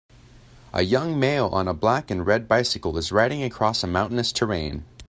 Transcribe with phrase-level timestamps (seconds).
[0.73, 4.83] A young male on a black and red bicycle is riding across a mountainous terrain.